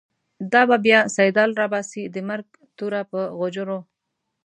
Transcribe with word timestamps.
دا 0.51 0.61
به 0.69 0.77
بیا« 0.85 0.99
سیدال» 1.15 1.51
راباسی، 1.59 2.03
د 2.13 2.15
مرگ 2.27 2.47
توره 2.77 3.01
په 3.11 3.19
غوجرو 3.37 3.79